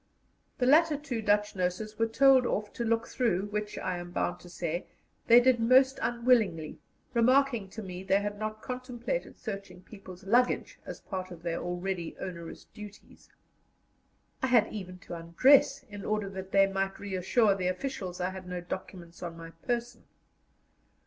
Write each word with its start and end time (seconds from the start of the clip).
The 0.57 0.65
latter 0.65 0.97
two 0.97 1.21
Dutch 1.21 1.55
nurses 1.55 1.99
were 1.99 2.07
told 2.07 2.47
off 2.47 2.73
to 2.73 2.83
look 2.83 3.07
through, 3.07 3.45
which, 3.51 3.77
I 3.77 3.99
am 3.99 4.09
bound 4.09 4.39
to 4.39 4.49
say, 4.49 4.87
they 5.27 5.39
did 5.39 5.59
most 5.59 5.99
unwillingly, 6.01 6.79
remarking 7.13 7.69
to 7.69 7.83
me 7.83 8.01
they 8.03 8.19
had 8.19 8.39
not 8.39 8.63
contemplated 8.63 9.37
searching 9.37 9.83
people's 9.83 10.23
luggage 10.23 10.79
as 10.87 11.01
part 11.01 11.29
of 11.29 11.43
their 11.43 11.59
already 11.61 12.17
onerous 12.19 12.63
duties. 12.63 13.29
I 14.41 14.47
had 14.47 14.73
even 14.73 14.97
to 14.97 15.13
undress, 15.13 15.83
in 15.83 16.03
order 16.03 16.29
that 16.31 16.51
they 16.51 16.65
might 16.65 16.97
reassure 16.99 17.53
the 17.53 17.67
officials 17.67 18.19
I 18.19 18.31
had 18.31 18.47
no 18.47 18.59
documents 18.59 19.21
on 19.21 19.37
my 19.37 19.51
person. 19.51 20.05